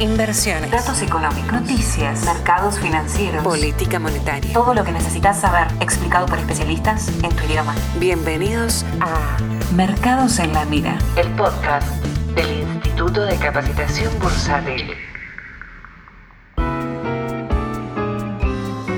[0.00, 4.52] inversiones, datos económicos, noticias, mercados financieros, política monetaria.
[4.52, 7.74] Todo lo que necesitas saber explicado por especialistas en tu idioma.
[7.98, 9.38] Bienvenidos a
[9.74, 11.88] Mercados en la Mira, el podcast
[12.34, 14.90] del Instituto de Capacitación Bursátil.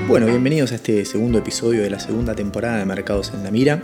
[0.07, 3.79] Bueno, bienvenidos a este segundo episodio de la segunda temporada de Mercados en la Mira.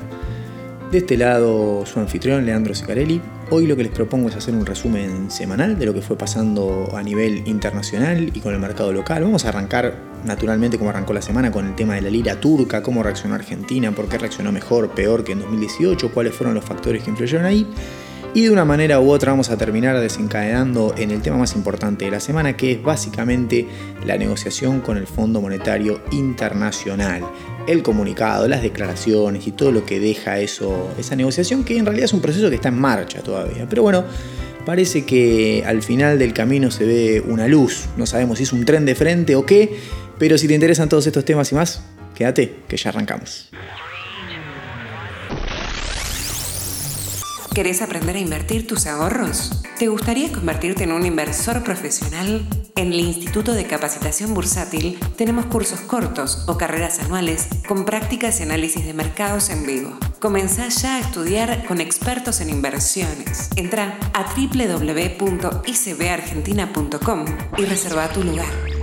[0.91, 3.19] De este lado, su anfitrión, Leandro Sicarelli.
[3.49, 6.93] Hoy lo que les propongo es hacer un resumen semanal de lo que fue pasando
[6.95, 9.23] a nivel internacional y con el mercado local.
[9.23, 12.83] Vamos a arrancar, naturalmente, como arrancó la semana, con el tema de la lira turca,
[12.83, 17.03] cómo reaccionó Argentina, por qué reaccionó mejor, peor que en 2018, cuáles fueron los factores
[17.03, 17.67] que influyeron ahí.
[18.35, 22.03] Y de una manera u otra vamos a terminar desencadenando en el tema más importante
[22.03, 23.65] de la semana, que es básicamente
[24.05, 27.23] la negociación con el Fondo Monetario Internacional.
[27.65, 32.03] El comunicado, las declaraciones y todo lo que deja eso, esa negociación, que en realidad
[32.03, 33.67] es un proceso que está en marcha todavía.
[33.69, 34.03] Pero bueno,
[34.65, 37.85] parece que al final del camino se ve una luz.
[37.95, 39.79] No sabemos si es un tren de frente o qué,
[40.19, 43.49] pero si te interesan todos estos temas y más, quédate, que ya arrancamos.
[47.55, 49.63] ¿Querés aprender a invertir tus ahorros?
[49.79, 52.45] ¿Te gustaría convertirte en un inversor profesional?
[52.75, 58.43] En el Instituto de Capacitación Bursátil tenemos cursos cortos o carreras anuales con prácticas y
[58.43, 59.97] análisis de mercados en vivo.
[60.19, 63.51] Comenzá ya a estudiar con expertos en inversiones.
[63.55, 67.25] Entra a www.icbargentina.com
[67.57, 68.74] y reserva tu lugar.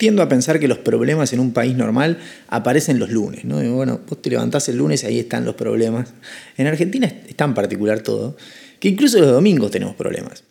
[0.00, 2.16] Tiendo a pensar que los problemas en un país normal
[2.48, 3.60] aparecen los lunes, ¿no?
[3.74, 6.14] bueno, vos te levantás el lunes y ahí están los problemas.
[6.56, 8.34] En Argentina es tan particular todo,
[8.78, 10.42] que incluso los domingos tenemos problemas.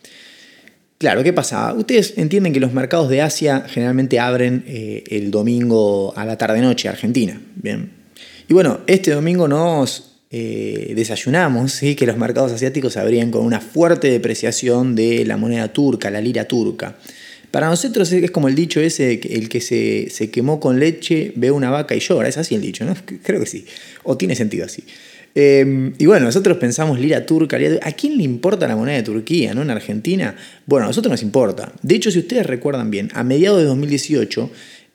[1.00, 1.74] Claro, ¿qué pasa?
[1.74, 6.88] Ustedes entienden que los mercados de Asia generalmente abren eh, el domingo a la tarde-noche,
[6.88, 7.42] Argentina.
[7.56, 7.90] Bien.
[8.48, 11.96] Y bueno, este domingo nos eh, desayunamos ¿sí?
[11.96, 16.46] que los mercados asiáticos abrían con una fuerte depreciación de la moneda turca, la lira
[16.46, 16.98] turca.
[17.52, 21.70] Para nosotros es como el dicho ese, el que se, quemó con leche ve una
[21.70, 22.28] vaca y llora.
[22.28, 22.96] Es así el dicho, ¿no?
[23.24, 23.66] Creo que sí.
[24.04, 24.84] O tiene sentido así.
[25.36, 29.54] Em, y bueno, nosotros pensamos lira turca, ¿a quién le importa la moneda de Turquía,
[29.54, 29.62] no?
[29.62, 30.36] En Argentina.
[30.66, 31.72] Bueno, a nosotros nos importa.
[31.82, 34.50] De hecho, si ustedes recuerdan bien, a mediados de 2018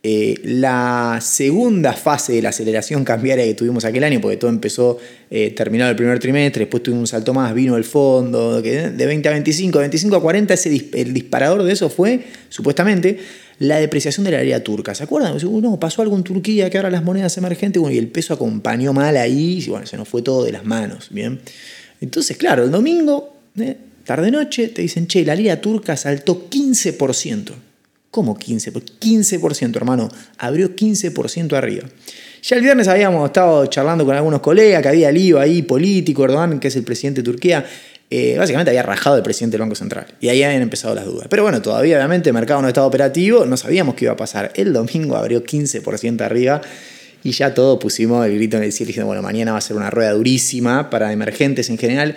[0.07, 4.99] eh, la segunda fase de la aceleración cambiaria que tuvimos aquel año, porque todo empezó
[5.31, 9.27] eh, terminado el primer trimestre, después tuvimos un salto más, vino el fondo, de 20
[9.27, 13.19] a 25, de 25 a 40, ese, el disparador de eso fue, supuestamente,
[13.59, 14.95] la depreciación de la lira turca.
[14.95, 15.39] ¿Se acuerdan?
[15.63, 19.17] No, pasó algo en Turquía, que ahora las monedas emergentes, y el peso acompañó mal
[19.17, 21.41] ahí, y bueno, se nos fue todo de las manos, ¿bien?
[22.03, 27.53] Entonces, claro, el domingo, eh, tarde-noche, te dicen, che, la lira turca saltó 15%.
[28.15, 28.81] ¿Cómo 15%?
[29.01, 30.09] 15%, hermano.
[30.39, 31.89] Abrió 15% arriba.
[32.45, 36.61] Ya el viernes habíamos estado charlando con algunos colegas que había lío ahí político, Erdogan,
[36.61, 37.67] que es el presidente de Turquía,
[38.09, 40.07] eh, básicamente había rajado el presidente del Banco Central.
[40.21, 41.27] Y ahí habían empezado las dudas.
[41.29, 44.53] Pero bueno, todavía obviamente el mercado no estaba operativo, no sabíamos qué iba a pasar.
[44.55, 46.61] El domingo abrió 15% arriba
[47.25, 49.77] y ya todos pusimos el grito en el cielo diciendo, bueno, mañana va a ser
[49.77, 52.15] una rueda durísima para emergentes en general.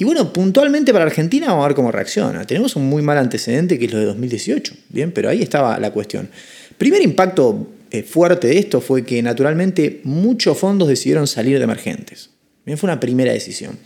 [0.00, 2.46] Y bueno, puntualmente para Argentina vamos a ver cómo reacciona.
[2.46, 5.12] Tenemos un muy mal antecedente que es lo de 2018, ¿bien?
[5.12, 6.30] Pero ahí estaba la cuestión.
[6.78, 12.30] Primer impacto eh, fuerte de esto fue que naturalmente muchos fondos decidieron salir de emergentes.
[12.64, 13.78] Bien, fue una primera decisión.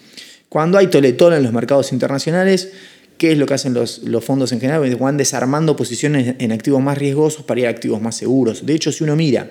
[0.48, 2.70] Cuando hay toletón en los mercados internacionales,
[3.18, 4.94] ¿qué es lo que hacen los, los fondos en general?
[4.94, 8.64] Van desarmando posiciones en activos más riesgosos para ir a activos más seguros.
[8.64, 9.50] De hecho, si uno mira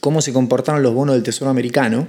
[0.00, 2.08] cómo se comportaron los bonos del Tesoro americano,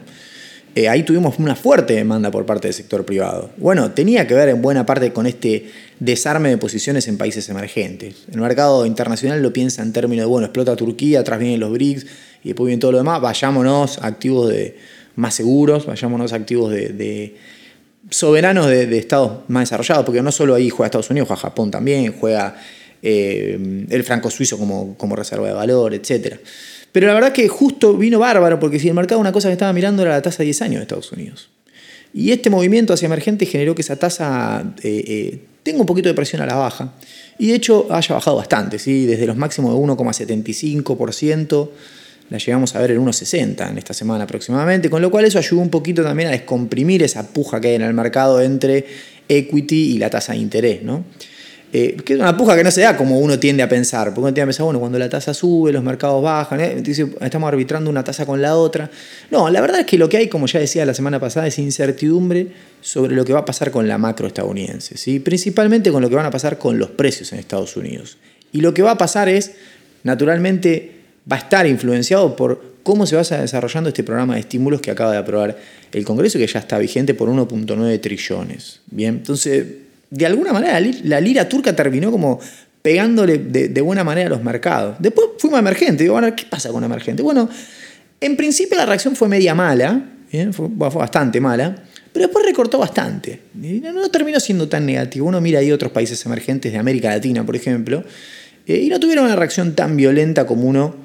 [0.76, 3.50] eh, ahí tuvimos una fuerte demanda por parte del sector privado.
[3.58, 8.26] Bueno, tenía que ver en buena parte con este desarme de posiciones en países emergentes.
[8.32, 12.06] El mercado internacional lo piensa en términos de, bueno, explota Turquía, atrás vienen los BRICS
[12.44, 14.78] y después viene todo lo demás, vayámonos activos de,
[15.18, 17.36] más seguros, vayámonos activos de,
[18.10, 22.14] soberanos de, estados más desarrollados, porque no solo ahí juega Estados Unidos, juega Japón también,
[22.18, 22.56] juega
[23.02, 26.40] eh, el franco suizo como, como reserva de valor, etcétera.
[26.98, 29.72] Pero la verdad que justo vino bárbaro, porque si el mercado una cosa que estaba
[29.72, 31.52] mirando era la tasa de 10 años de Estados Unidos.
[32.12, 36.16] Y este movimiento hacia emergente generó que esa tasa eh, eh, tenga un poquito de
[36.16, 36.96] presión a la baja.
[37.38, 39.06] Y de hecho haya bajado bastante, ¿sí?
[39.06, 41.70] desde los máximos de 1,75%,
[42.32, 45.62] la llegamos a ver en 1,60 en esta semana aproximadamente, con lo cual eso ayudó
[45.62, 48.88] un poquito también a descomprimir esa puja que hay en el mercado entre
[49.30, 50.82] equity y la tasa de interés.
[50.82, 51.04] ¿no?
[51.80, 54.22] Eh, que es una puja que no se da como uno tiende a pensar, porque
[54.22, 56.84] uno tiende a pensar, bueno, cuando la tasa sube, los mercados bajan, ¿eh?
[57.22, 58.90] estamos arbitrando una tasa con la otra.
[59.30, 61.60] No, la verdad es que lo que hay, como ya decía la semana pasada, es
[61.60, 62.48] incertidumbre
[62.82, 65.20] sobre lo que va a pasar con la macro estadounidense, ¿sí?
[65.20, 68.18] principalmente con lo que van a pasar con los precios en Estados Unidos.
[68.52, 69.52] Y lo que va a pasar es,
[70.02, 70.96] naturalmente,
[71.32, 75.12] va a estar influenciado por cómo se va desarrollando este programa de estímulos que acaba
[75.12, 75.60] de aprobar
[75.92, 78.82] el Congreso, que ya está vigente por 1.9 trillones.
[78.88, 79.66] Bien, entonces
[80.10, 82.40] de alguna manera la lira turca terminó como
[82.82, 84.96] pegándole de, buena manera a los mercados.
[85.00, 86.00] Después fuimos emergentes.
[86.00, 87.22] Digo, bueno, ¿qué pasa con emergente?
[87.22, 87.50] Bueno,
[88.22, 90.04] en principio la reacción fue media mala,
[90.54, 91.84] Fue, bastante mala,
[92.14, 93.42] pero después recortó bastante.
[93.54, 95.28] no, terminó siendo tan negativo.
[95.28, 98.06] Uno mira ahí otros países emergentes de América Latina, por ejemplo,
[98.66, 100.96] eh, y no tuvieron una reacción tan violenta como uno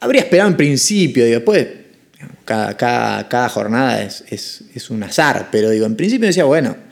[0.00, 1.26] habría esperado en principio.
[1.26, 1.66] Y después,
[2.44, 6.87] cada, cada, jornada es, es, es un azar, pero digo, en principio decía, bueno,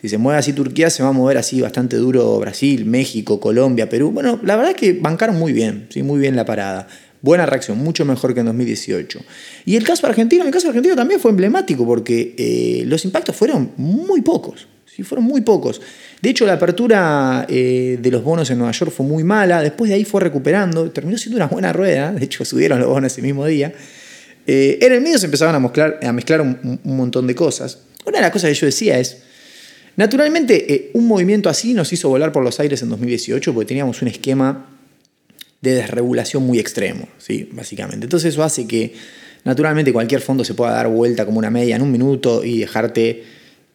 [0.00, 3.88] si se mueve así Turquía, se va a mover así bastante duro Brasil, México, Colombia,
[3.88, 4.10] Perú.
[4.12, 6.02] Bueno, la verdad es que bancaron muy bien, ¿sí?
[6.02, 6.88] muy bien la parada.
[7.20, 9.20] Buena reacción, mucho mejor que en 2018.
[9.66, 13.72] Y el caso argentino, el caso argentino también fue emblemático porque eh, los impactos fueron
[13.76, 15.02] muy pocos, ¿sí?
[15.02, 15.82] fueron muy pocos.
[16.22, 19.90] De hecho, la apertura eh, de los bonos en Nueva York fue muy mala, después
[19.90, 23.20] de ahí fue recuperando, terminó siendo una buena rueda, de hecho subieron los bonos ese
[23.20, 23.74] mismo día.
[24.46, 27.80] Eh, en el medio se empezaban a mezclar, a mezclar un, un montón de cosas.
[28.06, 29.18] Una de las cosas que yo decía es,
[30.00, 34.00] Naturalmente, eh, un movimiento así nos hizo volar por los aires en 2018 porque teníamos
[34.00, 34.66] un esquema
[35.60, 37.50] de desregulación muy extremo, ¿sí?
[37.52, 38.06] básicamente.
[38.06, 38.94] Entonces eso hace que
[39.44, 43.24] naturalmente cualquier fondo se pueda dar vuelta como una media en un minuto y dejarte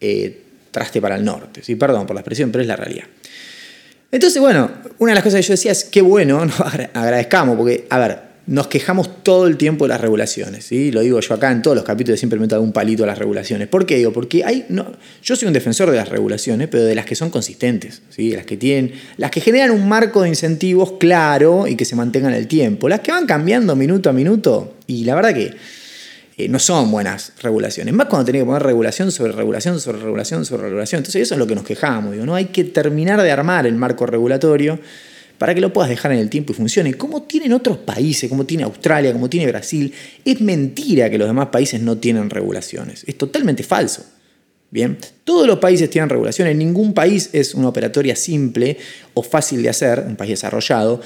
[0.00, 0.40] eh,
[0.72, 1.62] traste para el norte.
[1.62, 1.76] ¿sí?
[1.76, 3.04] Perdón por la expresión, pero es la realidad.
[4.10, 4.68] Entonces, bueno,
[4.98, 6.44] una de las cosas que yo decía es qué bueno,
[6.92, 10.64] agradezcamos, porque, a ver, nos quejamos todo el tiempo de las regulaciones.
[10.64, 10.92] ¿sí?
[10.92, 13.68] Lo digo yo acá en todos los capítulos, siempre meto un palito a las regulaciones.
[13.68, 14.12] ¿Por qué digo?
[14.12, 17.30] Porque hay, no, yo soy un defensor de las regulaciones, pero de las que son
[17.30, 18.30] consistentes, ¿sí?
[18.30, 22.32] las, que tienen, las que generan un marco de incentivos claro y que se mantengan
[22.32, 22.88] en el tiempo.
[22.88, 25.52] Las que van cambiando minuto a minuto, y la verdad que
[26.38, 27.94] eh, no son buenas regulaciones.
[27.94, 30.98] Más cuando tenés que poner regulación sobre regulación sobre regulación sobre regulación.
[31.00, 32.12] Entonces eso es lo que nos quejamos.
[32.12, 32.34] Digo, ¿no?
[32.34, 34.78] Hay que terminar de armar el marco regulatorio
[35.38, 38.46] para que lo puedas dejar en el tiempo y funcione, como tienen otros países, como
[38.46, 39.92] tiene Australia, como tiene Brasil.
[40.24, 43.04] Es mentira que los demás países no tienen regulaciones.
[43.06, 44.04] Es totalmente falso.
[44.70, 48.76] Bien, todos los países tienen regulaciones, ningún país es una operatoria simple
[49.14, 51.00] o fácil de hacer, un país desarrollado,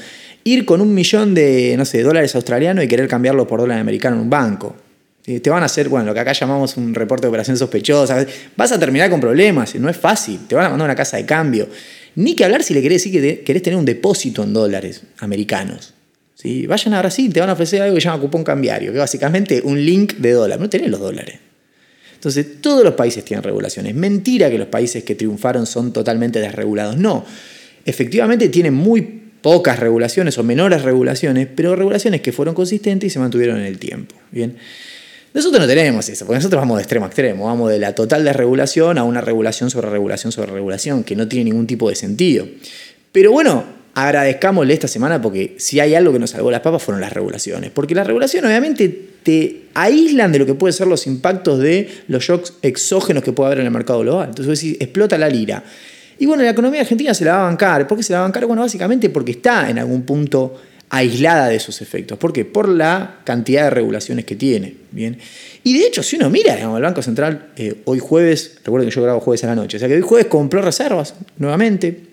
[0.44, 4.16] ir con un millón de, no sé, dólares australianos y querer cambiarlo por dólar americano
[4.16, 4.76] en un banco.
[5.22, 8.26] Te van a hacer, bueno, lo que acá llamamos un reporte de operación sospechosa.
[8.56, 10.40] Vas a terminar con problemas, no es fácil.
[10.48, 11.68] Te van a mandar a una casa de cambio.
[12.14, 15.94] Ni que hablar si le querés decir que querés tener un depósito en dólares americanos.
[16.66, 19.60] Vayan a Brasil, te van a ofrecer algo que se llama cupón cambiario, que básicamente
[19.62, 20.58] un link de dólar.
[20.58, 21.38] No tenés los dólares.
[22.14, 23.94] Entonces, todos los países tienen regulaciones.
[23.94, 26.96] Mentira que los países que triunfaron son totalmente desregulados.
[26.96, 27.24] No.
[27.84, 29.00] Efectivamente tienen muy
[29.40, 33.78] pocas regulaciones o menores regulaciones, pero regulaciones que fueron consistentes y se mantuvieron en el
[33.78, 34.14] tiempo.
[34.30, 34.56] Bien.
[35.32, 38.24] Nosotros no tenemos eso, porque nosotros vamos de extremo a extremo, vamos de la total
[38.24, 42.46] desregulación a una regulación sobre regulación sobre regulación, que no tiene ningún tipo de sentido.
[43.12, 47.00] Pero bueno, agradezcámosle esta semana porque si hay algo que nos salvó las papas fueron
[47.00, 51.58] las regulaciones, porque las regulaciones obviamente te aíslan de lo que pueden ser los impactos
[51.58, 54.30] de los shocks exógenos que puede haber en el mercado global.
[54.30, 55.62] Entonces, explota la lira.
[56.18, 57.86] Y bueno, la economía argentina se la va a bancar.
[57.86, 58.46] ¿Por qué se la va a bancar?
[58.46, 60.54] Bueno, básicamente porque está en algún punto
[60.90, 62.19] aislada de esos efectos.
[62.19, 62.44] ¿Por qué?
[62.44, 64.75] Por la cantidad de regulaciones que tiene.
[64.90, 65.19] ¿bien?
[65.62, 69.02] Y de hecho, si uno mira, el Banco Central eh, hoy jueves, recuerden que yo
[69.02, 72.08] grabo jueves a la noche, o sea que hoy jueves compró reservas nuevamente.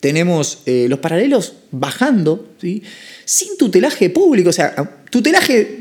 [0.00, 2.50] Tenemos eh, los paralelos bajando,
[3.24, 4.74] sin tutelaje público, o sea,
[5.10, 5.78] tutelaje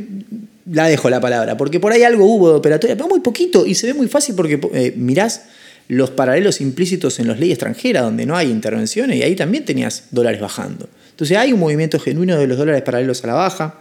[0.71, 3.73] la dejo la palabra, porque por ahí algo hubo de operatoria, pero muy poquito y
[3.75, 5.43] se ve muy fácil porque eh, mirás
[5.87, 10.05] los paralelos implícitos en las leyes extranjeras, donde no hay intervenciones, y ahí también tenías
[10.11, 10.89] dólares bajando.
[11.17, 13.79] Entonces hay un movimiento genuino de los dólares paralelos a la baja.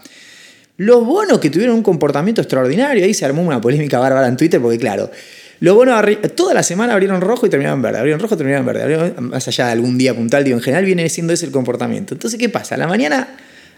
[0.78, 4.58] Los bonos que tuvieron un comportamiento extraordinario, ahí se armó una polémica bárbara en Twitter,
[4.58, 5.10] porque claro,
[5.60, 6.02] los bonos
[6.34, 9.66] toda la semana abrieron rojo y terminaron verde, abrieron rojo y terminaron verde, más allá
[9.66, 12.14] de algún día puntual, digo, en general viene siendo ese el comportamiento.
[12.14, 12.78] Entonces, ¿qué pasa?
[12.78, 13.36] La mañana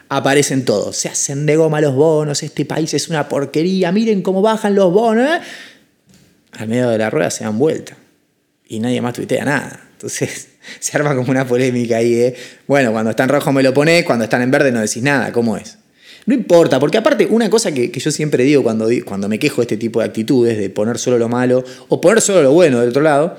[0.09, 4.41] aparecen todos, se hacen de goma los bonos, este país es una porquería, miren cómo
[4.41, 5.29] bajan los bonos.
[5.29, 5.41] ¿eh?
[6.53, 7.97] Al medio de la rueda se dan vuelta
[8.69, 9.81] y nadie más tuitea nada.
[9.95, 10.47] Entonces
[10.81, 12.35] se arma como una polémica ahí de,
[12.67, 15.33] bueno, cuando está en rojo me lo ponés, cuando están en verde no decís nada,
[15.33, 15.79] ¿cómo es?
[16.27, 19.63] No importa, porque aparte una cosa que, yo siempre digo cuando, cuando me quejo de
[19.63, 22.91] este tipo de actitudes, de poner solo lo malo o poner solo lo bueno del
[22.91, 23.39] otro lado,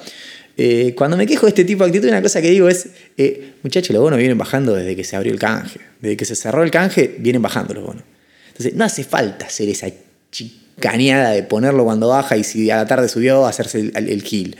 [0.57, 3.53] eh, cuando me quejo de este tipo de actitudes, una cosa que digo es, eh,
[3.61, 6.63] muchachos, los bonos vienen bajando desde que se abrió el canje, desde que se cerró
[6.63, 8.03] el canje, vienen bajando los bonos.
[8.47, 9.87] Entonces, no hace falta hacer esa
[10.31, 14.23] chicaneada de ponerlo cuando baja y si a la tarde subió, hacerse el, el, el
[14.23, 14.57] kill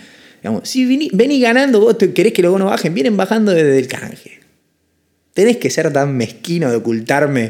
[0.64, 4.40] si venís ganando, vos querés que los bonos bajen, vienen bajando desde el canje.
[5.34, 7.50] Tenés que ser tan mezquino de ocultarme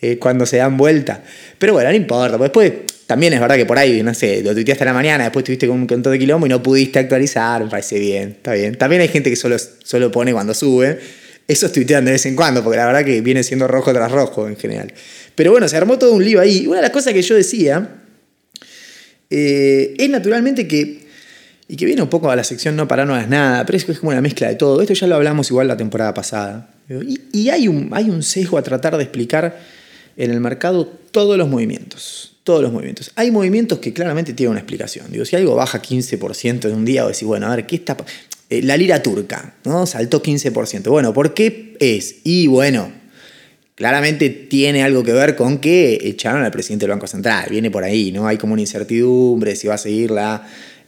[0.00, 1.22] eh, cuando se dan vuelta.
[1.58, 2.36] Pero bueno, no importa.
[2.38, 2.72] Después
[3.06, 5.66] también es verdad que por ahí, no sé, lo tuiteaste a la mañana, después tuviste
[5.66, 7.64] con un montón de quilombo y no pudiste actualizar.
[7.64, 8.76] Me parece bien, está bien.
[8.76, 10.98] También hay gente que solo, solo pone cuando sube.
[11.46, 14.48] Esos tuitean de vez en cuando, porque la verdad que viene siendo rojo tras rojo
[14.48, 14.92] en general.
[15.34, 16.66] Pero bueno, se armó todo un lío ahí.
[16.66, 18.00] Una de las cosas que yo decía
[19.30, 21.03] eh, es naturalmente que
[21.66, 23.84] y que viene un poco a la sección no para no hagas nada, pero es
[23.98, 24.80] como una mezcla de todo.
[24.82, 26.70] Esto ya lo hablamos igual la temporada pasada.
[27.32, 29.58] Y, hay, un, hay un sesgo a tratar de explicar
[30.16, 32.36] en el mercado todos los movimientos.
[32.44, 33.10] Todos los movimientos.
[33.14, 35.10] Hay movimientos que claramente tienen una explicación.
[35.10, 37.96] Digo, si algo baja 15% en un día, o decís, bueno, a ver, ¿qué está
[38.50, 39.86] eh, La lira turca, ¿no?
[39.86, 40.90] Saltó 15%.
[40.90, 42.16] Bueno, ¿por qué es?
[42.24, 42.92] Y bueno,
[43.74, 47.46] claramente tiene algo que ver con que echaron al presidente del Banco Central.
[47.48, 48.26] Viene por ahí, ¿no?
[48.26, 50.46] Hay como una incertidumbre si va a seguir la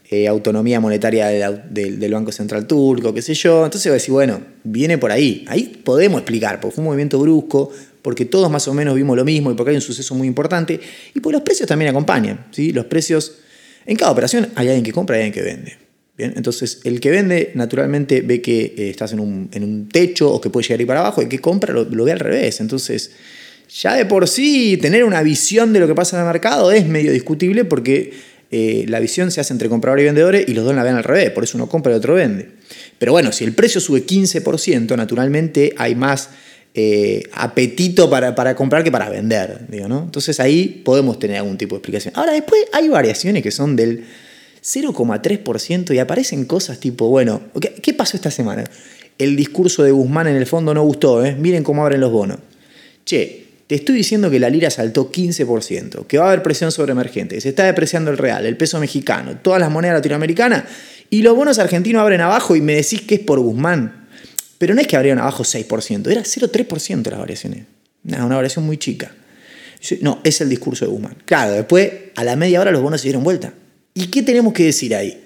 [0.08, 3.64] eh, autonomía monetaria del, Banco Central Turco, qué sé yo.
[3.64, 5.44] Entonces va a decir, bueno, viene por ahí.
[5.48, 7.72] Ahí podemos explicar, porque fue un movimiento brusco,
[8.02, 10.78] porque todos más o menos vimos lo mismo y porque hay un suceso muy importante
[11.14, 12.46] y porque los precios también acompañan.
[12.52, 12.72] ¿sí?
[12.72, 13.38] Los precios,
[13.84, 15.76] en cada operación hay alguien que compra y alguien que vende.
[16.16, 20.48] Bien, entonces el que vende naturalmente ve que eh, estás en un, techo o que
[20.50, 22.60] puede llegar ahí para abajo, el que compra lo ve al revés.
[22.60, 23.10] Entonces
[23.68, 26.86] ya de por sí tener una visión de lo que pasa en el mercado es
[26.86, 28.12] medio discutible porque
[28.50, 31.04] eh, la visión se hace entre compradores y vendedores y los dos la ven al
[31.04, 32.50] revés, por eso uno compra y otro vende.
[32.98, 36.30] Pero bueno, si el precio sube 15%, naturalmente hay más
[36.74, 39.66] eh, apetito para, comprar que para vender.
[39.68, 40.02] Digo, ¿no?
[40.04, 42.14] Entonces ahí podemos tener algún tipo de explicación.
[42.16, 44.04] Ahora, después hay variaciones que son del
[44.62, 47.40] 0,3% y aparecen cosas tipo, bueno,
[47.82, 48.64] ¿qué pasó esta semana?
[49.18, 51.34] El discurso de Guzmán en el fondo no gustó, ¿eh?
[51.34, 52.38] miren cómo abren los bonos.
[53.04, 56.92] Che, te estoy diciendo que la lira saltó 15%, que va a haber presión sobre
[56.92, 60.64] emergentes, se está depreciando el real, el peso mexicano, todas las monedas latinoamericanas,
[61.10, 64.06] y los bonos argentinos abren abajo y me decís que es por Guzmán.
[64.58, 67.64] Pero no es que abrieron abajo 6%, era 0,3% las variaciones.
[68.04, 69.12] una variación muy chica.
[70.00, 71.16] No, es el discurso de Guzmán.
[71.24, 73.52] Claro, después a la media hora los bonos se dieron vuelta.
[73.94, 75.22] ¿Y qué tenemos que decir ahí?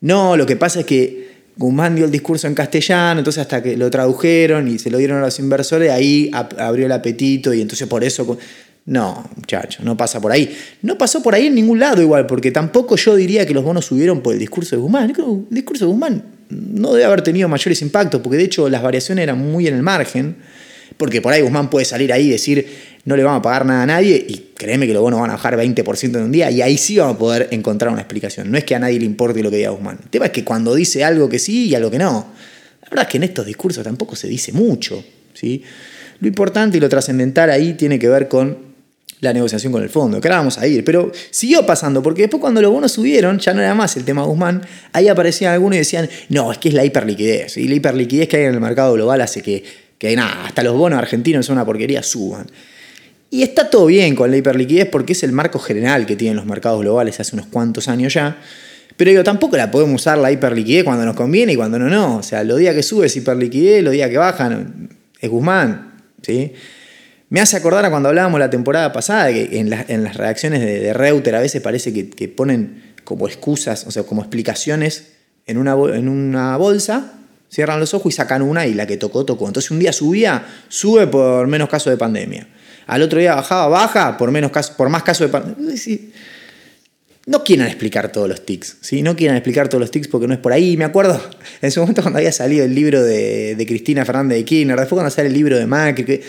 [0.00, 3.76] No, lo que pasa es que Guzmán dio el discurso en castellano, entonces hasta que
[3.76, 7.86] lo tradujeron y se lo dieron a los inversores, ahí abrió el apetito y entonces
[7.88, 8.38] por eso...
[8.86, 10.54] No, muchacho, no pasa por ahí.
[10.82, 13.86] No pasó por ahí en ningún lado igual, porque tampoco yo diría que los bonos
[13.86, 15.10] subieron por el discurso de Guzmán.
[15.10, 19.22] El discurso de Guzmán no debe haber tenido mayores impactos, porque de hecho las variaciones
[19.22, 20.36] eran muy en el margen,
[20.96, 22.66] porque por ahí Guzmán puede salir ahí y decir,
[23.04, 25.34] no le vamos a pagar nada a nadie y créeme que los bonos van a
[25.34, 28.50] bajar 20% en un día y ahí sí vamos a poder encontrar una explicación.
[28.50, 29.98] No es que a nadie le importe lo que diga Guzmán.
[30.02, 32.26] El tema es que cuando dice algo que sí y algo que no.
[32.82, 35.04] La verdad es que en estos discursos tampoco se dice mucho.
[35.34, 35.62] ¿sí?
[36.20, 38.74] Lo importante y lo trascendental ahí tiene que ver con
[39.20, 42.40] la negociación con el fondo, que ahora vamos a ir, pero siguió pasando, porque después
[42.40, 45.78] cuando los bonos subieron, ya no era más el tema Guzmán, ahí aparecían algunos y
[45.78, 48.92] decían, no, es que es la hiperliquidez, y la hiperliquidez que hay en el mercado
[48.92, 49.64] global hace que,
[50.08, 52.46] que nada, hasta los bonos argentinos son una porquería, suban.
[53.30, 56.46] Y está todo bien con la hiperliquidez porque es el marco general que tienen los
[56.46, 58.38] mercados globales hace unos cuantos años ya.
[58.96, 62.18] Pero digo, tampoco la podemos usar la hiperliquidez cuando nos conviene y cuando no, no.
[62.18, 64.88] O sea, los días que sube es hiperliquidez, los días que bajan
[65.20, 65.94] es Guzmán.
[66.22, 66.52] ¿sí?
[67.28, 71.34] Me hace acordar a cuando hablábamos la temporada pasada, que en, las reacciones de, Reuter
[71.34, 75.14] a veces parece que, ponen como excusas, o sea, como explicaciones
[75.46, 77.14] en una, en una bolsa,
[77.54, 79.46] cierran los ojos y sacan una y la que tocó, tocó.
[79.46, 82.48] Entonces un día subía, sube por menos caso de pandemia
[82.86, 86.10] al otro día bajaba, baja, por, menos caso, por más casos de...
[87.26, 89.00] No quieran explicar todos los tics, ¿sí?
[89.00, 90.76] no quieran explicar todos los tics porque no es por ahí.
[90.76, 91.14] Me acuerdo
[91.62, 95.10] en ese momento cuando había salido el libro de, Cristina Fernández de Kirchner, después cuando
[95.10, 96.20] sale el libro de Macri,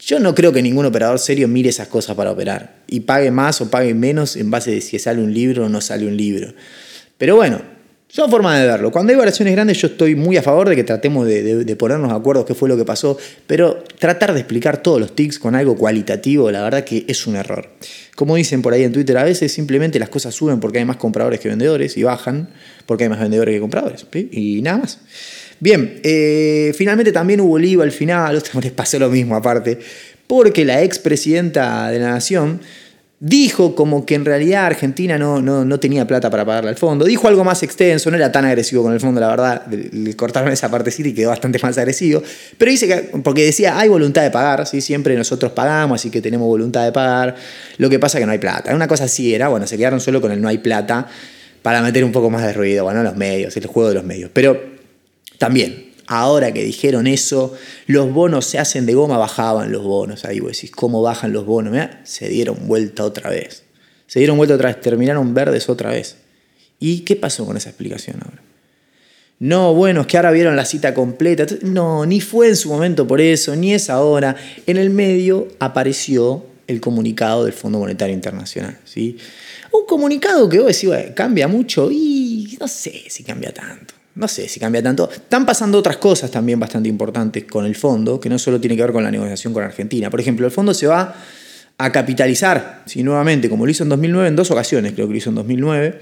[0.00, 3.60] yo no creo que ningún operador serio mire esas cosas para operar y pague más
[3.60, 6.54] o pague menos en base de si sale un libro o no sale un libro.
[7.18, 7.60] Pero bueno,
[8.08, 8.90] son formas de verlo.
[8.90, 12.16] Cuando hay variaciones grandes yo estoy muy a favor de que tratemos de, ponernos de
[12.16, 15.76] acuerdo qué fue lo que pasó, pero tratar de explicar todos los tics con algo
[15.76, 17.68] cualitativo, la verdad que es un error.
[18.16, 20.96] Como dicen por ahí en Twitter, a veces simplemente las cosas suben porque hay más
[20.96, 22.48] compradores que vendedores y bajan
[22.86, 24.06] porque hay más vendedores que compradores.
[24.32, 25.00] Y nada más.
[25.60, 29.78] Bien, eh, finalmente también hubo IVA al final, otra les pasó lo mismo aparte,
[30.26, 32.60] porque la expresidenta de la Nación
[33.20, 37.04] Dijo como que en realidad Argentina no, no, tenía plata para pagarle al fondo.
[37.04, 39.66] Dijo algo más extenso, no era tan agresivo con el fondo, la verdad.
[39.66, 42.22] Le cortaron esa partecita y quedó bastante más agresivo.
[42.56, 44.80] Pero dice que, porque decía, hay voluntad de pagar, ¿sí?
[44.80, 47.34] siempre nosotros pagamos, así que tenemos voluntad de pagar.
[47.78, 48.72] Lo que pasa es que no hay plata.
[48.72, 51.08] Una cosa así era, bueno, se quedaron solo con el no hay plata
[51.62, 54.30] para meter un poco más de ruido, bueno, los medios, el juego de los medios.
[54.32, 54.62] Pero
[55.38, 57.54] también, Ahora que dijeron eso,
[57.86, 60.24] los bonos se hacen de goma, bajaban los bonos.
[60.24, 61.76] Ahí vos decís, ¿cómo bajan los bonos?
[62.04, 63.64] se dieron vuelta otra vez.
[64.06, 66.16] Se dieron vuelta otra vez, terminaron verdes otra vez.
[66.80, 68.42] ¿Y qué pasó con esa explicación ahora?
[69.38, 71.44] No, bueno, es que ahora vieron la cita completa.
[71.60, 74.34] No, ni fue en su momento por eso, ni es ahora.
[74.66, 78.78] En el medio apareció el comunicado del Fondo Monetario Internacional.
[78.86, 79.18] ¿sí?
[79.72, 84.48] Un comunicado que vos decís, cambia mucho y no sé si cambia tanto no sé
[84.48, 85.10] si cambia tanto.
[85.10, 88.82] Están pasando otras cosas también bastante importantes con el fondo, que no solo tiene que
[88.82, 90.10] ver con la negociación con Argentina.
[90.10, 91.14] Por ejemplo, el fondo se va
[91.78, 95.18] a capitalizar, si nuevamente, como lo hizo en 2009, en dos ocasiones creo que lo
[95.18, 96.00] hizo en 2009,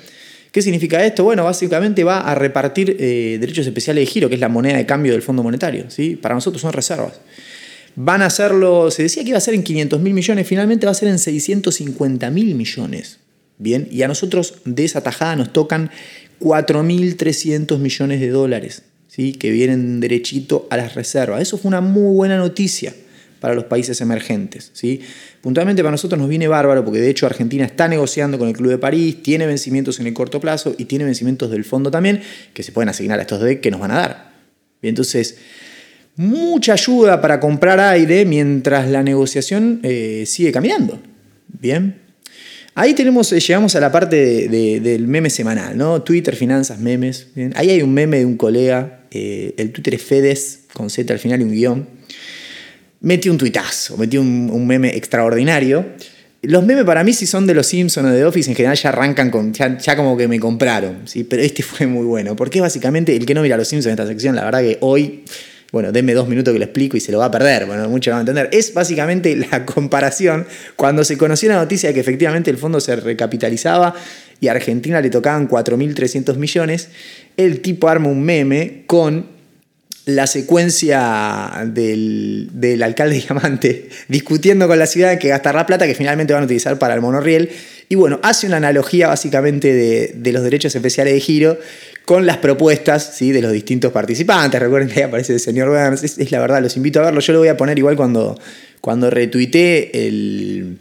[0.56, 1.22] ¿Qué significa esto?
[1.22, 4.86] Bueno, básicamente va a repartir eh, derechos especiales de giro, que es la moneda de
[4.86, 5.90] cambio del Fondo Monetario.
[5.90, 6.16] ¿sí?
[6.16, 7.20] Para nosotros son reservas.
[7.94, 10.92] Van a hacerlo, se decía que iba a ser en 500 mil millones, finalmente va
[10.92, 13.18] a ser en 650 mil millones.
[13.58, 15.90] Bien, y a nosotros de esa tajada nos tocan
[16.40, 19.32] 4.300 millones de dólares, ¿sí?
[19.32, 21.42] que vienen derechito a las reservas.
[21.42, 22.94] Eso fue una muy buena noticia
[23.40, 24.70] para los países emergentes.
[24.72, 25.00] ¿sí?
[25.40, 28.70] Puntualmente para nosotros nos viene bárbaro porque de hecho Argentina está negociando con el Club
[28.70, 32.62] de París, tiene vencimientos en el corto plazo y tiene vencimientos del fondo también que
[32.62, 34.32] se pueden asignar a estos DEC que nos van a dar.
[34.82, 35.38] Y entonces,
[36.16, 41.00] mucha ayuda para comprar aire mientras la negociación eh, sigue caminando.
[41.48, 42.05] Bien.
[42.76, 46.02] Ahí tenemos, eh, llegamos a la parte del meme semanal, ¿no?
[46.02, 47.28] Twitter, finanzas, memes.
[47.54, 51.18] Ahí hay un meme de un colega, eh, el Twitter es Fedes, con Z al
[51.18, 51.96] final y un guion
[53.00, 55.86] metí un tuitazo, metí un, meme extraordinario.
[56.42, 58.90] Los memes para mí, si son de los Simpsons o de Office, en general ya
[58.90, 59.52] arrancan con.
[59.52, 61.24] Ya, como que me compraron, ¿sí?
[61.24, 62.36] Pero este fue muy bueno.
[62.36, 65.24] Porque básicamente el que no mira los Simpsons en esta sección, la verdad que hoy.
[65.72, 67.66] Bueno, denme dos minutos que lo explico y se lo va a perder.
[67.66, 68.48] Bueno, mucho van a entender.
[68.52, 70.46] Es básicamente la comparación
[70.76, 73.94] cuando se conoció la noticia de que efectivamente el fondo se recapitalizaba
[74.40, 76.88] y a Argentina le tocaban 4.300 millones.
[77.36, 79.35] El tipo arma un meme con
[80.06, 86.44] la secuencia del, alcalde Diamante discutiendo con la ciudad que gastará plata que finalmente van
[86.44, 87.50] a utilizar para el monorriel.
[87.88, 91.58] Y bueno, hace una analogía básicamente de, los derechos especiales de giro
[92.04, 93.32] con las propuestas ¿sí?
[93.32, 94.60] de los distintos participantes.
[94.60, 97.20] Recuerden que ahí aparece el señor Burns, es, la verdad, los invito a verlo.
[97.20, 98.38] Yo lo voy a poner igual cuando,
[98.80, 100.78] cuando retuiteé el,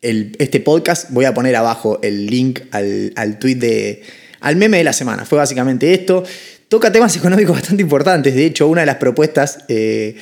[0.00, 4.02] este podcast, voy a poner abajo el link al, al tweet de,
[4.44, 5.24] al meme de la semana.
[5.24, 6.24] Fue básicamente esto
[6.68, 8.34] toca temas económicos bastante importantes.
[8.34, 10.16] De hecho, una de las propuestas eh,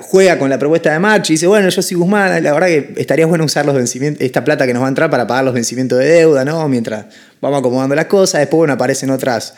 [0.00, 2.94] juega con la propuesta de March y dice, bueno, yo soy Guzmán, la verdad que
[2.96, 5.54] estaría bueno usar los vencimientos, esta plata que nos va a entrar para pagar los
[5.54, 6.68] vencimientos de deuda, ¿no?
[6.68, 7.06] Mientras
[7.40, 8.40] vamos acomodando las cosas.
[8.40, 9.54] Después, bueno, aparecen otras,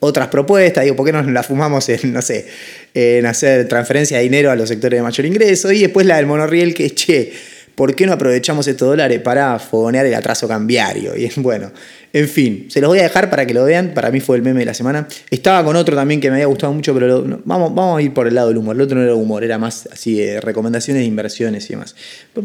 [0.00, 0.84] otras propuestas.
[0.84, 2.46] Digo, ¿por qué no la fumamos en, no sé,
[2.94, 5.72] en hacer transferencia de dinero a los sectores de mayor ingreso?
[5.72, 7.32] Y después la del monorriel, que che,
[7.74, 11.16] ¿por qué no aprovechamos estos dólares para fogonear el atraso cambiario?
[11.16, 11.72] Y bueno,
[12.12, 13.94] en fin, se los voy a dejar para que lo vean.
[13.94, 15.08] Para mí fue el meme de la semana.
[15.30, 18.28] Estaba con otro también que me había gustado mucho, pero vamos, vamos a ir por
[18.28, 18.76] el lado del humor.
[18.76, 21.94] El otro no era humor, era más así recomendaciones de inversiones y demás.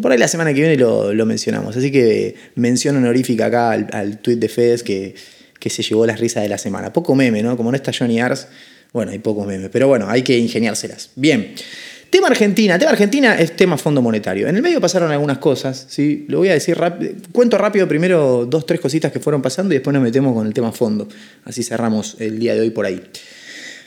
[0.01, 1.75] por ahí la semana que viene lo, mencionamos.
[1.75, 5.15] Así que mención honorífica acá al, al tweet de Feds que,
[5.59, 6.93] que se llevó las risas de la semana.
[6.93, 7.57] Poco meme, ¿no?
[7.57, 8.47] Como no está Johnny Ars,
[8.93, 9.69] bueno, hay poco meme.
[9.69, 11.11] Pero bueno, hay que ingeniárselas.
[11.15, 11.53] Bien.
[12.09, 12.79] Tema Argentina.
[12.79, 14.47] Tema Argentina es tema Fondo Monetario.
[14.47, 16.25] En el medio pasaron algunas cosas, ¿sí?
[16.29, 17.13] Lo voy a decir rápido.
[17.31, 20.53] Cuento rápido primero dos, tres cositas que fueron pasando y después nos metemos con el
[20.53, 21.07] tema fondo.
[21.43, 23.01] Así cerramos el día de hoy por ahí.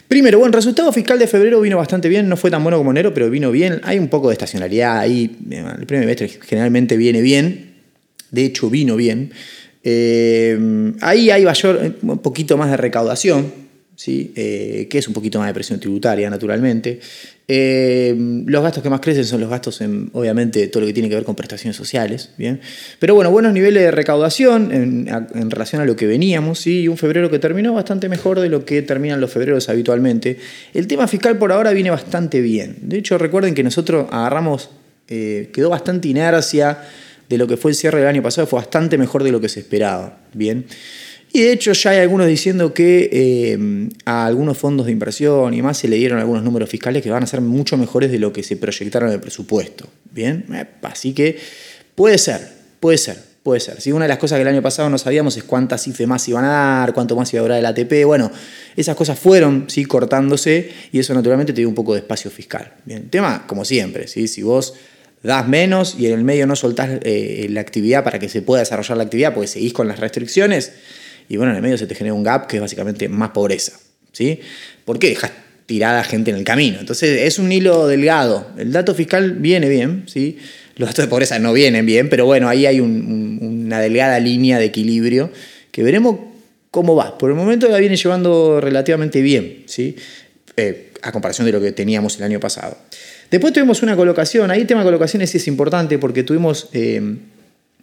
[0.06, 3.14] Primero, bueno, resultado fiscal de febrero vino bastante bien, no fue tan bueno como enero,
[3.14, 3.80] pero vino bien.
[3.84, 5.36] Hay un poco de estacionalidad ahí.
[5.48, 7.74] El primer semestre generalmente viene bien.
[8.30, 9.30] De hecho, vino bien.
[9.82, 13.52] Eh, ahí hay mayor, un poquito más de recaudación,
[13.94, 14.32] ¿sí?
[14.34, 17.00] Eh, que es un poquito más de presión tributaria, naturalmente.
[17.52, 18.14] Eh,
[18.46, 21.16] los gastos que más crecen son los gastos en, obviamente, todo lo que tiene que
[21.16, 22.30] ver con prestaciones sociales.
[22.38, 22.60] ¿bien?
[23.00, 27.28] Pero bueno, buenos niveles de recaudación en, relación a lo que veníamos, y un febrero
[27.28, 30.38] que terminó bastante mejor de lo que terminan los febreros habitualmente.
[30.74, 32.76] El tema fiscal por ahora viene bastante bien.
[32.82, 34.70] De hecho, recuerden que nosotros agarramos,
[35.08, 36.78] eh, quedó bastante inercia
[37.28, 39.48] de lo que fue el cierre del año pasado, fue bastante mejor de lo que
[39.48, 40.20] se esperaba.
[40.34, 40.66] Bien.
[41.32, 45.62] Y de hecho ya hay algunos diciendo que eh, a algunos fondos de inversión y
[45.62, 48.32] más se le dieron algunos números fiscales que van a ser mucho mejores de lo
[48.32, 49.88] que se proyectaron en el presupuesto.
[50.10, 50.44] Bien,
[50.82, 51.38] así que
[51.94, 52.40] puede ser,
[52.80, 53.80] puede ser, puede ser.
[53.80, 56.28] Si una de las cosas que el año pasado no sabíamos es cuántas cifras más
[56.28, 58.04] iban a dar, cuánto más iba a durar el ATP.
[58.06, 58.32] Bueno,
[58.76, 59.84] esas cosas fueron ¿sí?
[59.84, 62.74] cortándose y eso naturalmente te dio un poco de espacio fiscal.
[62.84, 64.26] Bien, tema como siempre, ¿sí?
[64.26, 64.74] si vos
[65.22, 68.60] das menos y en el medio no soltás eh, la actividad para que se pueda
[68.60, 70.72] desarrollar la actividad porque seguís con las restricciones,
[71.30, 73.78] y bueno, en el medio se te genera un gap que es básicamente más pobreza.
[74.10, 74.40] ¿sí?
[74.84, 75.30] ¿Por qué dejas
[75.64, 76.80] tirada gente en el camino?
[76.80, 78.48] Entonces es un hilo delgado.
[78.58, 80.38] El dato fiscal viene bien, ¿sí?
[80.74, 84.64] los datos de pobreza no vienen bien, pero bueno, ahí hay una delgada línea de
[84.64, 85.30] equilibrio
[85.70, 86.16] que veremos
[86.72, 87.16] cómo va.
[87.16, 89.94] Por el momento la viene llevando relativamente bien, ¿sí?
[90.56, 92.76] Eh, a comparación de lo que teníamos el año pasado.
[93.30, 97.00] Después tuvimos una colocación, ahí el tema de colocaciones es importante porque tuvimos eh,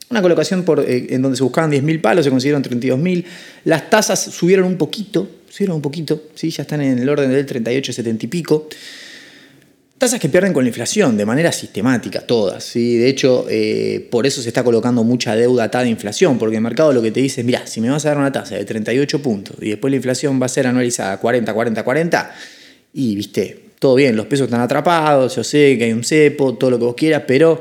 [0.09, 3.25] una colocación eh, en donde se buscaban 10.000 palos, se consiguieron 32.000.
[3.65, 6.49] Las tasas subieron un poquito, subieron un poquito, ¿sí?
[6.49, 8.69] ya están en el orden del 38, 70 y pico.
[9.97, 12.63] Tasas que pierden con la inflación de manera sistemática, todas.
[12.63, 12.97] ¿sí?
[12.97, 16.61] De hecho, eh, por eso se está colocando mucha deuda atada a inflación, porque el
[16.61, 18.63] mercado lo que te dice es, mira, si me vas a dar una tasa de
[18.63, 22.35] 38 puntos y después la inflación va a ser anualizada 40, 40, 40,
[22.93, 26.69] y viste, todo bien, los pesos están atrapados, yo sé que hay un cepo, todo
[26.71, 27.59] lo que vos quieras, pero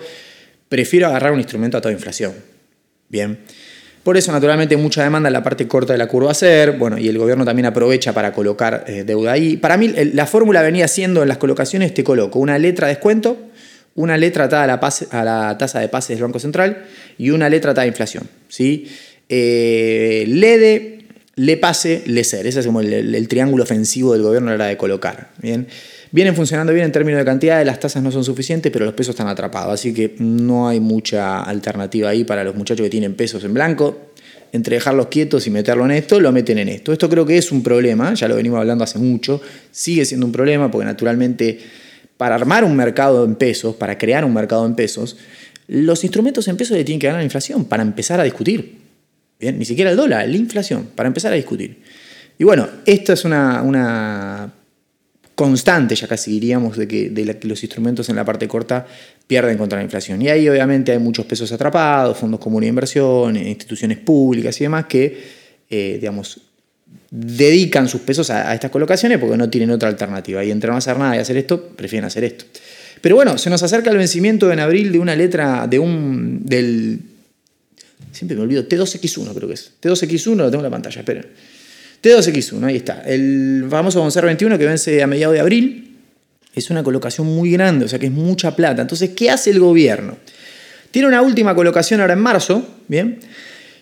[0.68, 2.32] prefiero agarrar un instrumento a toda inflación.
[3.08, 3.38] Bien.
[4.02, 7.08] Por eso, naturalmente, mucha demanda en la parte corta de la curva ser, bueno, y
[7.08, 9.56] el gobierno también aprovecha para colocar eh, deuda ahí.
[9.56, 13.36] Para mí, la fórmula venía siendo en las colocaciones, te coloco una letra de descuento,
[13.96, 16.84] una letra atada a la, tasa de pases del Banco Central
[17.18, 18.28] y una letra atada a inflación.
[18.46, 18.86] ¿sí?
[19.28, 22.46] Eh, LEDE, le pase, le ser.
[22.46, 25.30] Ese es como el, triángulo ofensivo del gobierno a la hora de colocar.
[25.42, 25.66] ¿bien?
[26.12, 29.14] Vienen funcionando bien en términos de cantidad, las tasas no son suficientes, pero los pesos
[29.14, 29.74] están atrapados.
[29.74, 34.12] Así que no hay mucha alternativa ahí para los muchachos que tienen pesos en blanco.
[34.52, 36.92] Entre dejarlos quietos y meterlo en esto, lo meten en esto.
[36.92, 39.40] Esto creo que es un problema, ya lo venimos hablando hace mucho.
[39.70, 41.58] Sigue siendo un problema porque naturalmente
[42.16, 45.16] para armar un mercado en pesos, para crear un mercado en pesos,
[45.66, 48.78] los instrumentos en pesos le tienen que ganar la inflación para empezar a discutir.
[49.40, 51.82] Ni siquiera el dólar, la inflación, para empezar a discutir.
[52.38, 54.52] Y bueno, esto es una
[55.36, 58.86] constante, ya casi diríamos, de que, de los instrumentos en la parte corta
[59.26, 60.20] pierden contra la inflación.
[60.22, 64.86] Y ahí obviamente hay muchos pesos atrapados, fondos comunes de inversión, instituciones públicas y demás
[64.86, 65.22] que,
[65.68, 66.40] eh, digamos,
[67.10, 70.42] dedican sus pesos a, estas colocaciones porque no tienen otra alternativa.
[70.42, 72.46] Y entre no hacer nada y hacer esto, prefieren hacer esto.
[73.02, 76.40] Pero bueno, se nos acerca el vencimiento en abril de una letra de un.
[76.46, 76.98] del.
[78.10, 79.72] Siempre me olvido, T2X1 creo que es.
[79.82, 81.26] T2X1, lo tengo en la pantalla, esperen.
[82.06, 83.02] T2X1, ahí está.
[83.04, 85.96] El famoso Boncer 21 que vence a mediados de abril.
[86.54, 88.82] Es una colocación muy grande, o sea que es mucha plata.
[88.82, 90.16] Entonces, ¿qué hace el gobierno?
[90.92, 93.18] Tiene una última colocación ahora en marzo, ¿bien?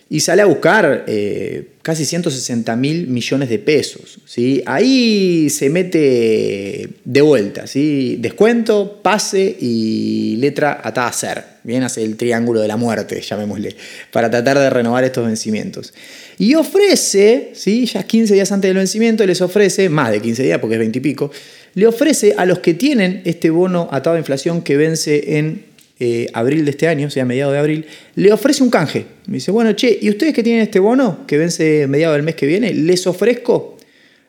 [0.07, 4.19] Y sale a buscar eh, casi 160 mil millones de pesos.
[4.25, 4.61] ¿sí?
[4.67, 8.17] Ahí se mete de vuelta, ¿sí?
[8.19, 11.55] descuento, pase y letra a ser.
[11.63, 13.75] Bien, hace el triángulo de la muerte, llamémosle,
[14.11, 15.93] para tratar de renovar estos vencimientos.
[16.37, 17.87] Y ofrece, ¿sí?
[17.87, 20.99] ya 15 días antes del vencimiento, les ofrece, más de 15 días porque es 20
[20.99, 21.31] y pico,
[21.73, 25.65] le ofrece a los que tienen este bono atado a inflación que vence en
[25.99, 29.05] eh, abril de este año, o sea, mediado de abril, le ofrece un canje.
[29.27, 32.35] Me dice, bueno, che, ¿y ustedes que tienen este bono que vence mediado del mes
[32.35, 32.73] que viene?
[32.73, 33.77] Les ofrezco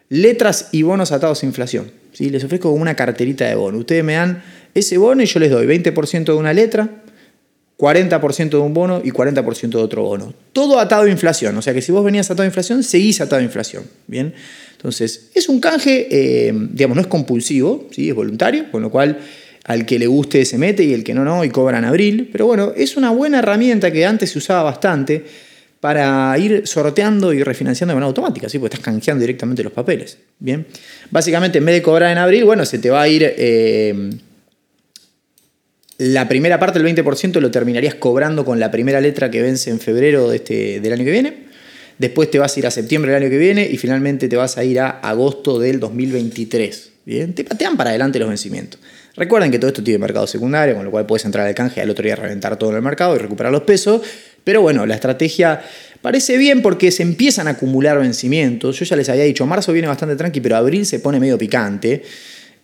[0.09, 1.91] letras y bonos atados a inflación.
[2.13, 2.31] ¿sí?
[2.31, 3.79] Les ofrezco una carterita de bono.
[3.79, 4.43] Ustedes me dan
[4.75, 7.03] ese bono y yo les doy 20% de una letra,
[7.79, 10.35] 40% de un bono y 40% de otro bono.
[10.53, 11.57] Todo atado a inflación.
[11.57, 13.85] O sea que si vos venías atado a inflación, seguís atado a inflación.
[14.07, 14.35] Bien.
[14.73, 18.09] Entonces, es un canje, eh, digamos, no es compulsivo, ¿sí?
[18.09, 19.19] es voluntario, con lo cual
[19.67, 22.29] al que le guste se mete y el que no, no, y cobra en abril.
[22.31, 25.25] Pero bueno, es una buena herramienta que antes se usaba bastante
[25.81, 28.59] para ir sorteando y refinanciando de manera automática, ¿sí?
[28.59, 30.19] porque estás canjeando directamente los papeles.
[30.39, 30.67] Bien,
[31.11, 34.11] básicamente en vez de cobrar en abril, bueno, se te va a ir eh,
[35.99, 39.81] la primera parte, el 20%, lo terminarías cobrando con la primera letra que vence en
[39.81, 41.47] febrero de este, del año que viene.
[41.99, 44.59] Después te vas a ir a septiembre del año que viene y finalmente te vas
[44.59, 46.93] a ir a agosto del 2023.
[47.07, 48.81] Bien, te patean para adelante los vencimientos.
[49.17, 51.89] Recuerden que todo esto tiene mercado secundario, con lo cual puedes entrar al canje al
[51.89, 54.03] otro día reventar todo en el mercado y recuperar los pesos.
[54.45, 55.63] Pero bueno, la estrategia
[56.03, 58.79] parece bien porque se empiezan a acumular vencimientos.
[58.79, 62.03] Yo ya les había dicho, marzo viene bastante tranqui, pero abril se pone medio picante.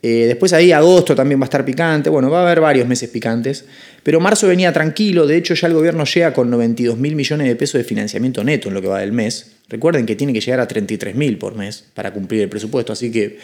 [0.05, 2.11] Eh, después ahí agosto también va a estar picante.
[2.11, 3.65] Bueno, va a haber varios meses picantes.
[4.03, 5.27] Pero marzo venía tranquilo.
[5.27, 8.69] De hecho, ya el gobierno llega con 92 mil millones de pesos de financiamiento neto
[8.69, 9.53] en lo que va del mes.
[9.69, 12.93] Recuerden que tiene que llegar a 33 mil por mes para cumplir el presupuesto.
[12.93, 13.39] Así que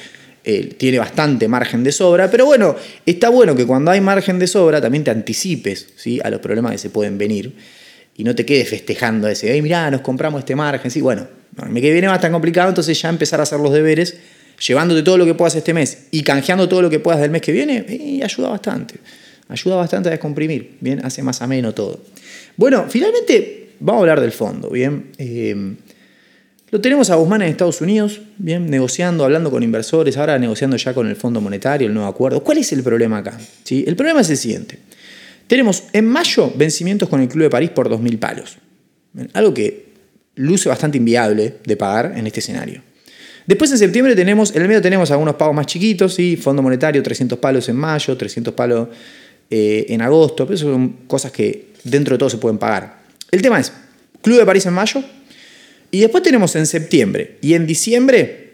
[0.45, 4.47] eh, tiene bastante margen de sobra, pero bueno, está bueno que cuando hay margen de
[4.47, 5.89] sobra también te anticipes
[6.23, 7.55] a los problemas que se pueden venir
[8.17, 11.27] y no te quedes festejando ese, hey, mirá, nos compramos este margen, sí, bueno,
[11.63, 14.17] el mes que viene va a estar complicado, entonces ya empezar a hacer los deberes,
[14.67, 17.43] llevándote todo lo que puedas este mes y canjeando todo lo que puedas del mes
[17.43, 18.95] que viene, ayuda bastante,
[19.49, 22.01] ayuda bastante a descomprimir, bien, hace más ameno todo.
[22.57, 25.13] Bueno, finalmente vamos a hablar del fondo, bien.
[25.19, 25.75] Eh,
[26.71, 30.93] lo tenemos a Guzmán en Estados Unidos, bien, negociando, hablando con inversores, ahora negociando ya
[30.93, 32.45] con el Fondo Monetario el nuevo acuerdo.
[32.45, 33.39] ¿Cuál es el problema acá?
[33.65, 33.85] ¿Sí?
[33.87, 34.79] El problema es el siguiente.
[35.47, 38.59] Tenemos en mayo vencimientos con el Club de París por 2.000 palos.
[39.33, 39.89] Algo que
[40.35, 42.83] luce bastante inviable de pagar en este escenario.
[43.47, 46.37] Después en septiembre tenemos, en el medio tenemos algunos pagos más chiquitos, ¿sí?
[46.37, 48.89] Fondo Monetario 300 palos en mayo, 300 palos
[49.51, 52.99] eh, en agosto, pero son cosas que dentro de todo se pueden pagar.
[53.31, 53.73] El tema es,
[54.21, 55.03] Club de París en mayo,
[55.91, 58.49] y después tenemos en septiembre y en diciembre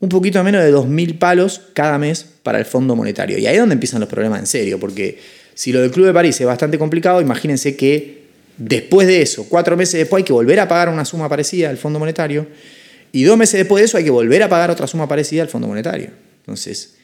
[0.00, 3.38] un poquito menos de 2.000 palos cada mes para el Fondo Monetario.
[3.38, 5.18] Y ahí es donde empiezan los problemas en serio, porque
[5.54, 8.24] si lo del Club de París es bastante complicado, imagínense que
[8.58, 11.78] después de eso, cuatro meses después, hay que volver a pagar una suma parecida al
[11.78, 12.46] Fondo Monetario,
[13.12, 15.48] y dos meses después de eso hay que volver a pagar otra suma parecida al
[15.48, 16.10] Fondo Monetario.
[16.40, 16.96] Entonces,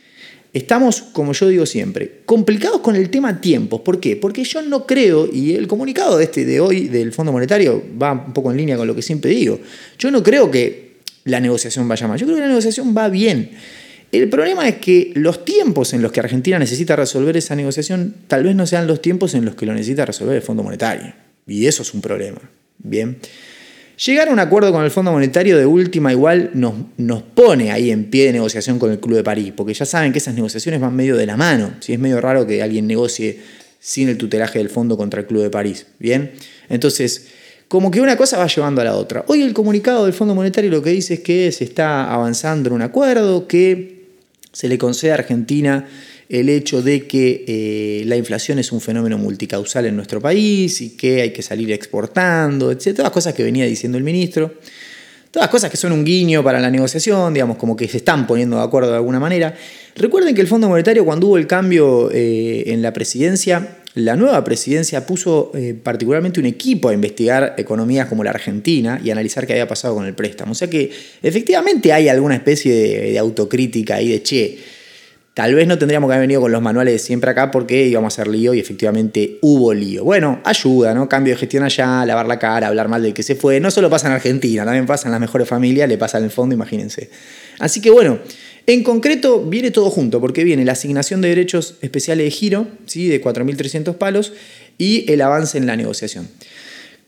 [0.53, 3.83] Estamos, como yo digo siempre, complicados con el tema tiempos.
[3.83, 4.17] ¿Por qué?
[4.17, 8.13] Porque yo no creo, y el comunicado de, este, de hoy del Fondo Monetario va
[8.13, 9.61] un poco en línea con lo que siempre digo,
[9.99, 13.51] yo no creo que la negociación vaya mal, yo creo que la negociación va bien.
[14.11, 18.43] El problema es que los tiempos en los que Argentina necesita resolver esa negociación tal
[18.43, 21.15] vez no sean los tiempos en los que lo necesita resolver el Fondo Monetario.
[21.47, 22.41] Y eso es un problema.
[22.79, 23.19] Bien.
[24.07, 27.91] Llegar a un acuerdo con el Fondo Monetario de última igual nos, nos pone ahí
[27.91, 30.81] en pie de negociación con el Club de París, porque ya saben que esas negociaciones
[30.81, 31.75] van medio de la mano.
[31.87, 33.41] Es medio raro que alguien negocie
[33.79, 35.87] sin el tutelaje del fondo contra el Club de París.
[35.99, 36.33] Bien,
[36.71, 37.27] entonces
[37.69, 39.23] como que una cosa va llevando a la otra.
[39.27, 42.77] Hoy el comunicado del Fondo Monetario lo que dice es que se está avanzando en
[42.77, 44.07] un acuerdo, que
[44.51, 45.87] se le concede a Argentina
[46.31, 50.97] el hecho de que eh, la inflación es un fenómeno multicausal en nuestro país y
[50.97, 52.97] que hay que salir exportando, etc.
[52.97, 54.55] Todas cosas que venía diciendo el ministro.
[55.33, 58.57] Todas cosas que son un guiño para la negociación, digamos, como que se están poniendo
[58.57, 59.55] de acuerdo de alguna manera.
[59.95, 64.43] Recuerden que el Fondo Monetario, cuando hubo el cambio eh, en la presidencia, la nueva
[64.45, 69.55] presidencia puso eh, particularmente un equipo a investigar economías como la Argentina y analizar qué
[69.55, 70.53] había pasado con el préstamo.
[70.53, 70.91] O sea que
[71.23, 74.59] efectivamente hay alguna especie de, autocrítica ahí de, che,
[75.41, 78.13] tal vez no tendríamos que haber venido con los manuales de siempre acá porque íbamos
[78.13, 80.05] a hacer lío y efectivamente hubo lío.
[80.05, 81.09] Bueno, ayuda, ¿no?
[81.09, 83.59] Cambio de gestión allá, lavar la cara, hablar mal del que se fue.
[83.59, 86.31] No solo pasa en Argentina, también pasa en las mejores familias, le pasa en el
[86.31, 87.09] fondo, imagínense.
[87.59, 88.19] Así que bueno.
[88.67, 93.09] En concreto, viene todo junto, porque viene la asignación de derechos especiales de giro, ¿sí?
[93.09, 94.35] de 4.300 palos,
[94.77, 96.29] y el avance en la negociación.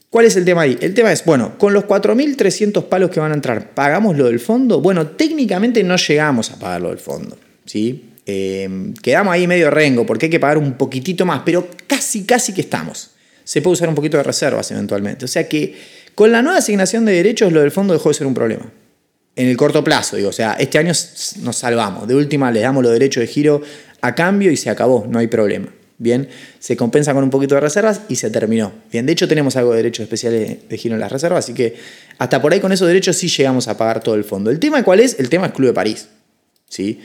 [0.09, 0.79] ¿Cuál es el tema ahí?
[0.81, 4.41] El tema es, bueno, con los 4.300 palos que van a entrar, ¿pagamos lo del
[4.41, 4.81] fondo?
[4.81, 8.12] Bueno, técnicamente no llegamos a pagar lo del fondo, ¿sí?
[8.27, 12.53] Eh, quedamos ahí medio rengo, porque hay que pagar un poquitito más, pero casi, casi
[12.53, 13.11] que estamos.
[13.45, 15.25] Se puede usar un poquito de reservas eventualmente.
[15.25, 15.75] O sea que
[16.15, 18.71] con la nueva asignación de derechos, lo del fondo dejó de ser un problema
[19.35, 20.93] en el corto plazo, digo, o sea, este año
[21.41, 22.07] nos salvamos.
[22.07, 23.63] De última le damos los derechos de giro
[24.01, 25.69] a cambio y se acabó, no hay problema.
[25.99, 28.73] Bien, se compensa con un poquito de reservas y se terminó.
[28.91, 31.77] Bien, de hecho tenemos algo de derechos especiales de giro en las reservas, así que
[32.19, 34.51] hasta por ahí con esos derechos sí llegamos a pagar todo el fondo.
[34.51, 35.19] ¿El tema cuál es?
[35.19, 36.09] El tema es Club de París.
[36.69, 37.01] ¿sí?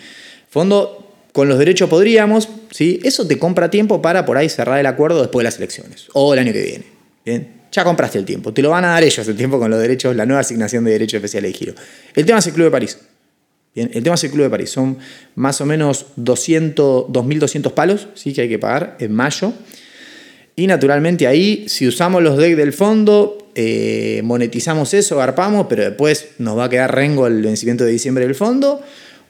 [0.50, 3.00] Fondo, con los derechos podríamos, ¿sí?
[3.04, 6.34] eso te compra tiempo para por ahí cerrar el acuerdo después de las elecciones o
[6.34, 6.86] el año que viene.
[7.26, 8.54] Bien, ya compraste el tiempo.
[8.54, 10.92] Te lo van a dar ellos el tiempo con los derechos, la nueva asignación de
[10.92, 11.74] derechos especiales de giro.
[12.16, 12.98] El tema es el Club de París.
[13.76, 14.72] Bien, el tema es el Club de París.
[14.72, 14.98] Son
[15.36, 18.34] más o menos 200, 2.200 palos ¿sí?
[18.34, 19.54] que hay que pagar en mayo.
[20.56, 26.30] Y naturalmente ahí, si usamos los decks del fondo, eh, monetizamos eso, garpamos, pero después
[26.40, 28.82] nos va a quedar rengo el vencimiento de diciembre del fondo.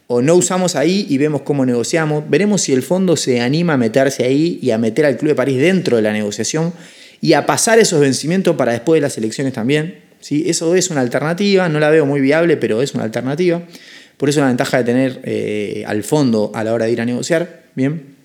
[0.07, 2.29] O no usamos ahí y vemos cómo negociamos.
[2.29, 5.35] Veremos si el fondo se anima a meterse ahí y a meter al Club de
[5.35, 6.73] París dentro de la negociación
[7.19, 9.99] y a pasar esos vencimientos para después de las elecciones también.
[10.21, 10.43] ¿sí?
[10.47, 13.61] Eso es una alternativa, no la veo muy viable, pero es una alternativa.
[14.17, 17.05] Por eso la ventaja de tener eh, al fondo a la hora de ir a
[17.05, 17.65] negociar.
[17.75, 18.15] Bien.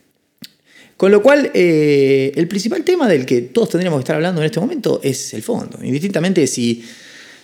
[0.97, 4.47] Con lo cual, eh, el principal tema del que todos tendríamos que estar hablando en
[4.47, 5.79] este momento es el fondo.
[5.83, 6.85] Indistintamente si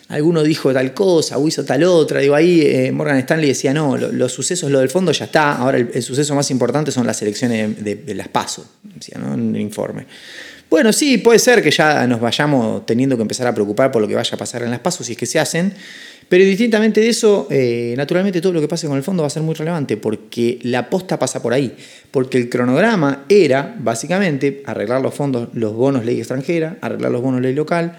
[0.09, 2.21] alguno dijo tal cosa o hizo tal otra.
[2.21, 5.57] Digo, ahí eh, Morgan Stanley decía, no, los sucesos, lo del fondo ya está.
[5.57, 9.35] Ahora el, suceso más importante son las elecciones de, las PASO, decía, ¿no?
[9.35, 10.07] En el informe.
[10.71, 14.09] Bueno, sí, puede ser que ya nos vayamos teniendo que empezar a preocupar por lo
[14.09, 15.73] que vaya a pasar en las pasos si es que se hacen,
[16.29, 19.31] pero distintamente de eso, eh, naturalmente todo lo que pase con el fondo va a
[19.31, 21.75] ser muy relevante porque la posta pasa por ahí,
[22.11, 27.41] porque el cronograma era básicamente arreglar los fondos, los bonos ley extranjera, arreglar los bonos
[27.41, 27.97] ley local,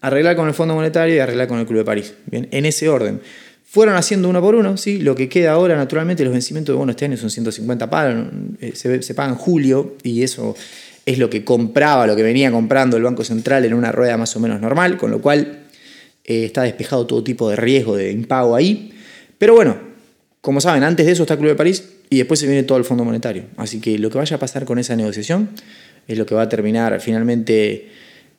[0.00, 2.88] arreglar con el Fondo Monetario y arreglar con el Club de París, bien, en ese
[2.88, 3.20] orden.
[3.64, 4.98] Fueron haciendo uno por uno, ¿sí?
[4.98, 8.26] lo que queda ahora, naturalmente, los vencimientos de bonos este año son 150 palos,
[8.60, 10.56] eh, se, se pagan en julio y eso
[11.04, 14.34] es lo que compraba, lo que venía comprando el Banco Central en una rueda más
[14.36, 15.64] o menos normal, con lo cual
[16.24, 18.92] eh, está despejado todo tipo de riesgo de impago ahí.
[19.38, 19.78] Pero bueno,
[20.42, 22.76] como saben, antes de eso está el Club de París y después se viene todo
[22.76, 23.44] el Fondo Monetario.
[23.56, 25.48] Así que lo que vaya a pasar con esa negociación
[26.06, 27.88] es lo que va a terminar finalmente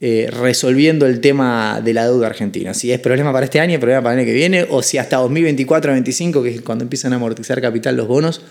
[0.01, 2.73] eh, resolviendo el tema de la deuda argentina.
[2.73, 5.21] Si es problema para este año, problema para el año que viene, o si hasta
[5.21, 8.41] 2024-2025, que es cuando empiezan a amortizar capital los bonos,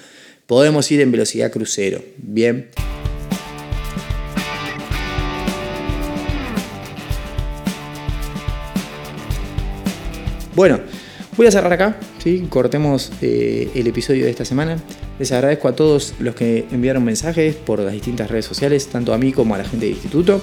[0.47, 2.03] podemos ir en velocidad crucero.
[2.19, 2.69] Bien.
[10.55, 10.81] Bueno,
[11.37, 12.47] voy a cerrar acá, ¿sí?
[12.51, 14.77] cortemos eh, el episodio de esta semana.
[15.19, 19.19] Les agradezco a todos los que enviaron mensajes por las distintas redes sociales, tanto a
[19.19, 20.43] mí como a la gente del instituto.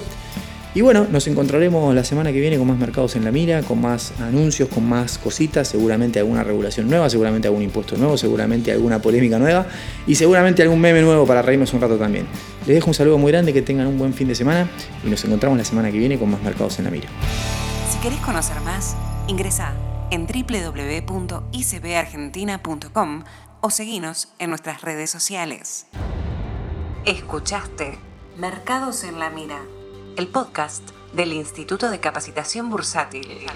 [0.76, 3.80] Y bueno, nos encontraremos la semana que viene con más mercados en la mira, con
[3.80, 9.00] más anuncios, con más cositas, seguramente alguna regulación nueva, seguramente algún impuesto nuevo, seguramente alguna
[9.00, 9.66] polémica nueva
[10.06, 12.26] y seguramente algún meme nuevo para reírnos un rato también.
[12.66, 14.68] Les dejo un saludo muy grande, que tengan un buen fin de semana
[15.02, 17.08] y nos encontramos la semana que viene con más mercados en la mira.
[17.90, 18.94] Si querés conocer más,
[19.28, 19.72] ingresa
[20.10, 23.24] en www.icbargentina.com
[23.62, 25.86] o seguinos en nuestras redes sociales.
[27.06, 27.98] Escuchaste
[28.36, 29.62] Mercados en la Mira,
[30.16, 33.46] el podcast del Instituto de Capacitación Bursátil.